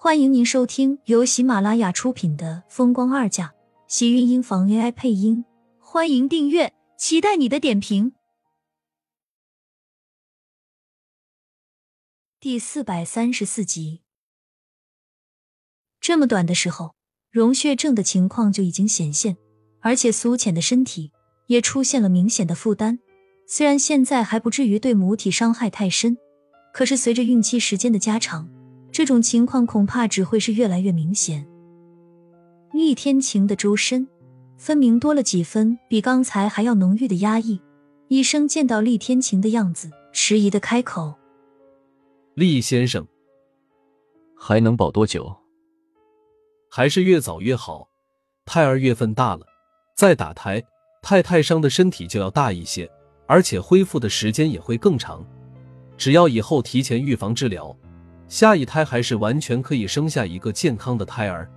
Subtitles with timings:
[0.00, 3.46] 欢迎您收听由喜马拉雅出品的《风光二嫁》，
[3.88, 5.44] 喜运音房 AI 配音。
[5.80, 8.12] 欢迎订阅，期待你的点评。
[12.38, 14.02] 第四百三十四集，
[16.00, 16.94] 这么短的时候，
[17.32, 19.36] 溶血症的情况就已经显现，
[19.80, 21.10] 而且苏浅的身体
[21.48, 23.00] 也出现了明显的负担。
[23.48, 26.16] 虽然现在还不至于对母体伤害太深，
[26.72, 28.48] 可是随着孕期时间的加长。
[28.90, 31.46] 这种情况恐怕只会是越来越明显。
[32.72, 34.06] 厉天晴的周身
[34.56, 37.60] 分明多了几分比刚才还要浓郁的压抑。
[38.08, 41.14] 医生见到厉天晴的样子，迟疑的开口
[42.34, 43.06] ：“厉先生，
[44.34, 45.36] 还能保多久？
[46.70, 47.88] 还是越早越好。
[48.46, 49.46] 胎儿月份大了，
[49.94, 50.64] 再打胎，
[51.02, 52.90] 太太伤的身体就要大一些，
[53.26, 55.22] 而且恢复的时间也会更长。
[55.98, 57.76] 只要以后提前预防治疗。”
[58.28, 61.50] 下一胎还是完全可以生下一个健康的胎儿。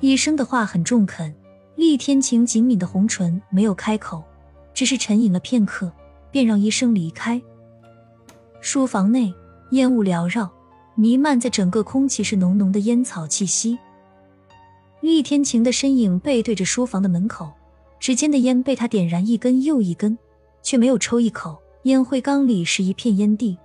[0.00, 1.32] 医生的话很中肯，
[1.76, 4.24] 厉天晴紧抿的红唇没有开口，
[4.74, 5.92] 只是沉吟了片刻，
[6.30, 7.40] 便让医生离开。
[8.60, 9.32] 书房内
[9.72, 10.50] 烟雾缭绕，
[10.94, 13.78] 弥漫在整个空气是浓浓的烟草气息。
[15.00, 17.52] 厉天晴的身影背对着书房的门口，
[18.00, 20.16] 指尖的烟被他点燃一根又一根，
[20.62, 23.58] 却没有抽一口，烟灰缸里是一片烟蒂。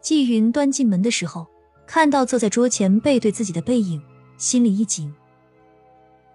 [0.00, 1.46] 季云端进门的时候，
[1.86, 4.00] 看到坐在桌前背对自己的背影，
[4.36, 5.12] 心里一紧。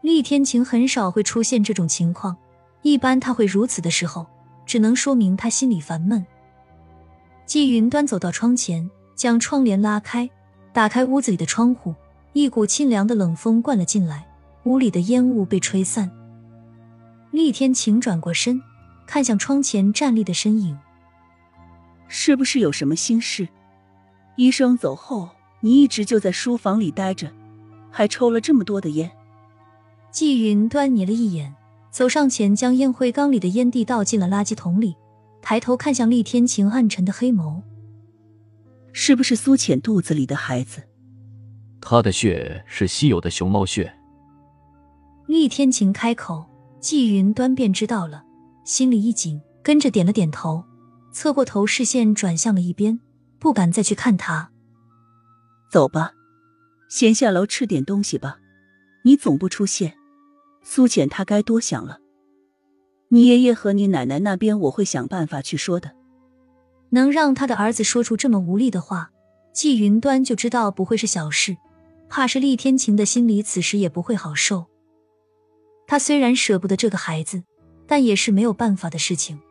[0.01, 2.35] 厉天晴很少会出现这种情况，
[2.81, 4.25] 一般他会如此的时候，
[4.65, 6.25] 只能说明他心里烦闷。
[7.45, 10.29] 季云端走到窗前，将窗帘拉开，
[10.73, 11.95] 打开屋子里的窗户，
[12.33, 14.27] 一股清凉的冷风灌了进来，
[14.63, 16.11] 屋里的烟雾被吹散。
[17.31, 18.61] 厉天晴转过身，
[19.05, 20.77] 看向窗前站立的身影，
[22.07, 23.47] 是不是有什么心事？
[24.35, 25.29] 医生走后，
[25.61, 27.31] 你一直就在书房里待着，
[27.91, 29.11] 还抽了这么多的烟。
[30.11, 31.55] 季云端睨了一眼，
[31.89, 34.95] 走上前将烟灰缸里的烟蒂倒进了垃圾桶里，
[35.41, 37.61] 抬头看向厉天晴暗沉的黑眸
[38.93, 40.83] ：“是不是苏浅肚子里的孩子？
[41.81, 43.93] 他的血是稀有的熊猫血。”
[45.27, 46.45] 厉天晴开口，
[46.79, 48.23] 季云端便知道了，
[48.65, 50.63] 心里一紧，跟着点了点头，
[51.13, 52.99] 侧过头，视线转向了一边。
[53.39, 54.51] 不敢再去看他。
[55.69, 56.13] 走吧，
[56.89, 58.39] 先下楼吃点东西吧。
[59.03, 59.97] 你总不出现，
[60.63, 61.99] 苏浅她该多想了。
[63.09, 65.91] 你爷爷和你奶奶那边，我会想办法去说的。
[66.91, 69.11] 能让他的儿子说出这么无力的话，
[69.51, 71.57] 季云端就知道不会是小事。
[72.07, 74.67] 怕是厉天晴的心里此时也不会好受。
[75.85, 77.43] 他虽然舍不得这个孩子，
[77.85, 79.41] 但也是没有办法的事情。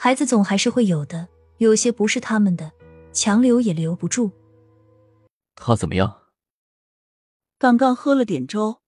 [0.00, 1.26] 孩子总还是会有的。
[1.56, 2.70] 有些不是他们的，
[3.12, 4.30] 强留也留不住。
[5.56, 6.18] 他怎么样？
[7.58, 8.78] 刚刚喝了点粥，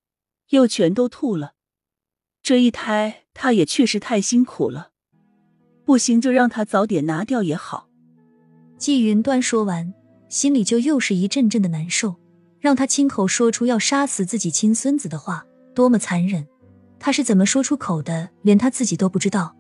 [0.51, 1.55] 又全都吐了。
[2.45, 4.91] 这一胎他也确实太辛苦了，
[5.85, 7.89] 不行就让他早点拿掉也好。
[8.79, 9.93] 季云端说完，
[10.29, 12.15] 心里就又是一阵阵的难受。
[12.61, 15.45] 让他亲口说出要杀死自己亲孙子的话，
[15.75, 16.47] 多么残忍！
[17.01, 19.57] 他是怎么说出口的，连他自己都不知道。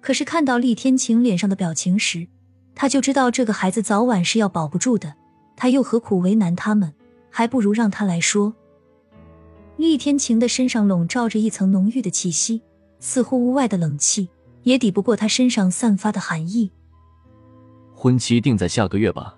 [0.00, 2.26] 可是看到厉天晴脸上的表情时，
[2.74, 5.14] 他就知道这个孩子早晚是要保不住的。
[5.56, 6.94] 他又何苦为难他们？
[7.30, 8.54] 还不如让他来说。
[9.76, 12.62] 厉天晴的身上笼罩着一层浓郁的气息，
[13.00, 14.28] 似乎屋外的冷气
[14.62, 16.70] 也抵不过他身上散发的寒意。
[17.92, 19.36] 婚期定在下个月吧。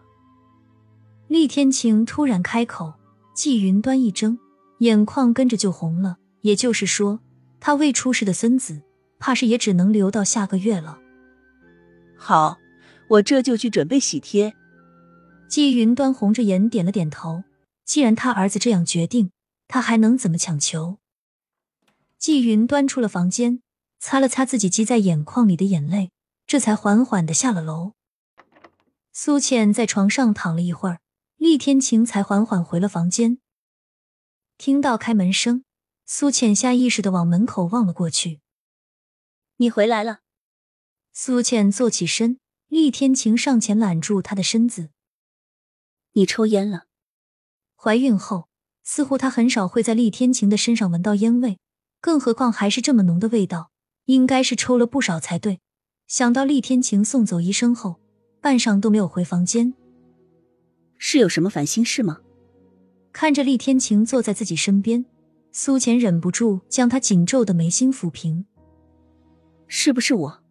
[1.29, 2.95] 厉天晴突然开口，
[3.35, 4.39] 季云端一怔，
[4.79, 6.19] 眼眶跟着就红了。
[6.43, 7.21] 也就是说，
[7.59, 8.83] 他未出世的孙子。
[9.21, 10.99] 怕是也只能留到下个月了。
[12.17, 12.59] 好，
[13.09, 14.57] 我这就去准备喜帖。
[15.49, 17.45] 季云端红着眼点了点头。
[17.85, 19.33] 既然他儿子这样决定，
[19.67, 20.99] 他还能怎么强求？
[22.19, 23.63] 季云端出了房间，
[23.99, 26.13] 擦了擦自己积在眼眶里的眼泪，
[26.47, 27.95] 这才缓缓的下了楼。
[29.13, 31.01] 苏浅在床上躺了一会儿，
[31.37, 33.39] 厉天晴才缓缓回了房间。
[34.57, 35.65] 听到开门声，
[36.07, 38.39] 苏浅下意识的往门口望了过去。
[39.61, 40.21] 你回来了，
[41.13, 44.89] 苏倩坐起身，厉天晴上前揽住她的身子。
[46.13, 46.85] 你抽烟了？
[47.77, 48.49] 怀孕后，
[48.83, 51.59] 似乎她很少会在厉天晴的身上闻到烟味，
[52.01, 53.71] 更何况还是这么浓的味道，
[54.07, 55.61] 应该是抽了不少才对。
[56.07, 58.01] 想到厉天晴送走医生后，
[58.41, 59.75] 半晌都没有回房间，
[60.97, 62.23] 是有什么烦心事吗？
[63.13, 65.05] 看着厉天晴坐在自己身边，
[65.53, 68.47] 苏浅忍不住将他紧皱的眉心抚平。
[69.73, 70.43] 是不是我？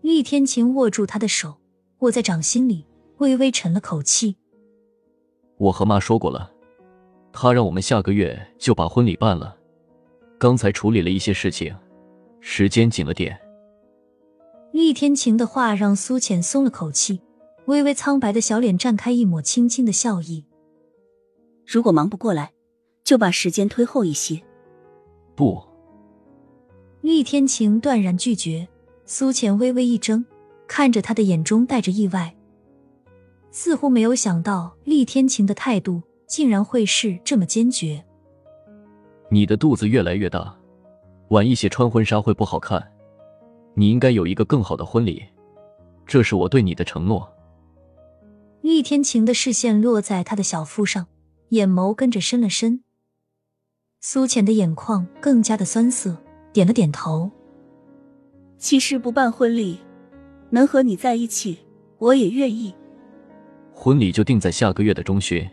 [0.00, 1.56] 厉天晴握住他的手，
[1.98, 2.86] 握在掌心里，
[3.16, 4.36] 微微沉了口气。
[5.56, 6.52] 我和妈说过了，
[7.32, 9.56] 她让我们下个月就把婚礼办了。
[10.38, 11.74] 刚才处理了一些事情，
[12.40, 13.36] 时间紧了点。
[14.70, 17.20] 厉天晴的话让苏浅松了口气，
[17.66, 20.44] 微微苍白的小脸绽开一抹轻轻的笑意。
[21.66, 22.52] 如果忙不过来，
[23.02, 24.40] 就把时间推后一些。
[25.34, 25.60] 不，
[27.00, 28.68] 厉天晴断然拒绝。
[29.06, 30.22] 苏浅微微一怔，
[30.66, 32.36] 看着他的眼中带着意外，
[33.50, 38.04] 似乎没有想到厉天晴的态度竟然会是这么坚决。
[39.30, 40.54] 你的肚子越来越大，
[41.30, 42.86] 晚一些穿婚纱会不好看。
[43.72, 45.24] 你应该有一个更好的婚礼，
[46.06, 47.32] 这是我对你的承诺。
[48.60, 51.06] 厉天晴的视线落在他的小腹上，
[51.50, 52.82] 眼眸跟着深了深。
[54.00, 56.22] 苏浅的眼眶更加的酸涩，
[56.52, 57.30] 点了点头。
[58.58, 59.78] 其实不办婚礼，
[60.50, 61.58] 能和你在一起，
[61.98, 62.74] 我也愿意。
[63.72, 65.48] 婚礼就定在下个月的中旬，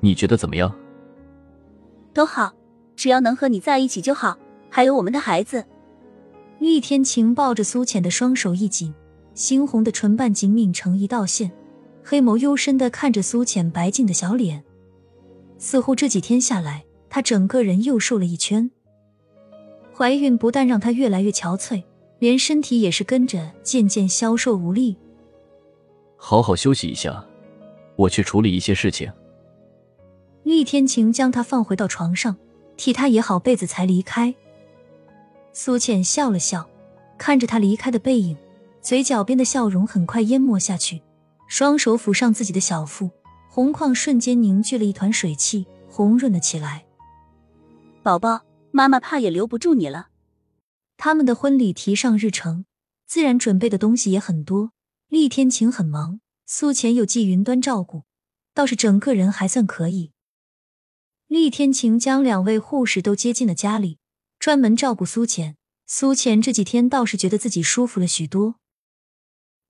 [0.00, 0.74] 你觉得怎么样？
[2.12, 2.52] 都好。
[2.96, 4.36] 只要能和你在一起就好，
[4.68, 5.64] 还有我们的孩子。
[6.58, 8.92] 厉天晴抱着苏浅的双手一紧，
[9.34, 11.50] 猩红的唇瓣紧抿成一道线，
[12.04, 14.62] 黑眸幽深的看着苏浅白净的小脸，
[15.56, 18.70] 似乎这几天下来，她整个人又瘦了一圈。
[20.00, 21.82] 怀孕不但让她越来越憔悴，
[22.20, 24.96] 连身体也是跟着渐渐消瘦无力。
[26.16, 27.22] 好好休息一下，
[27.96, 29.12] 我去处理一些事情。
[30.42, 32.34] 厉天晴将她放回到床上。
[32.78, 34.34] 替她掖好被子才离开。
[35.52, 36.66] 苏浅笑了笑，
[37.18, 38.34] 看着他离开的背影，
[38.80, 41.02] 嘴角边的笑容很快淹没下去，
[41.46, 43.10] 双手抚上自己的小腹，
[43.50, 46.86] 红框瞬间凝聚了一团水汽，红润了起来。
[48.02, 48.40] 宝宝，
[48.72, 50.10] 妈妈怕也留不住你了。
[50.96, 52.64] 他们的婚礼提上日程，
[53.06, 54.72] 自然准备的东西也很多。
[55.08, 58.04] 厉天晴很忙，苏浅有季云端照顾，
[58.54, 60.12] 倒是整个人还算可以。
[61.26, 63.98] 厉天晴将两位护士都接进了家里，
[64.38, 65.56] 专门照顾苏浅。
[65.86, 68.56] 苏浅这几天倒是觉得自己舒服了许多。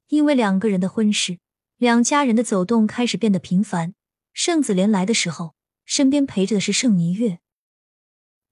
[0.08, 1.38] 因为两个人的婚事，
[1.76, 3.94] 两家人的走动开始变得频繁。
[4.32, 5.54] 盛子莲来的时候，
[5.84, 7.40] 身边陪着的是盛霓月。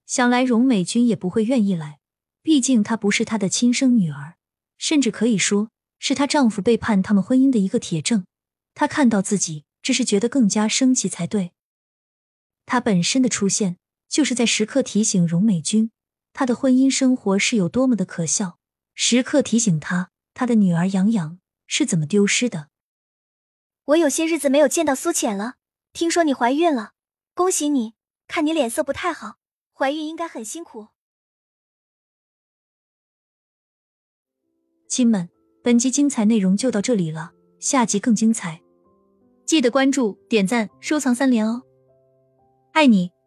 [0.09, 2.01] 想来荣美君也不会愿意来，
[2.43, 4.37] 毕竟她不是她的亲生女儿，
[4.79, 8.25] 甚至可以说是她丈夫背叛他们婚姻的一个铁证。
[8.75, 11.53] 她看到自己，只是觉得更加生气才对。
[12.65, 13.77] 他本身的出现，
[14.09, 15.91] 就是在时刻提醒荣美君，
[16.33, 18.59] 她的婚姻生活是有多么的可笑，
[18.95, 22.69] 时刻提醒她，她的女儿杨洋是怎么丢失的。
[23.85, 25.57] 我有些日子没有见到苏浅了，
[25.93, 26.93] 听说你怀孕了，
[27.35, 27.93] 恭喜你！
[28.27, 29.37] 看你脸色不太好，
[29.79, 30.89] 怀孕应该很辛苦。
[34.89, 35.31] 亲们，
[35.63, 38.61] 本集精彩内容就到这里了，下集更精彩，
[39.47, 41.63] 记得关注、点赞、收藏三连哦！
[42.73, 43.18] 爱你。